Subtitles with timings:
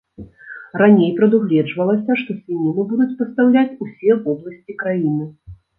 [0.81, 5.35] Раней прадугледжвалася, што свініну будуць пастаўляць усе вобласці краіны.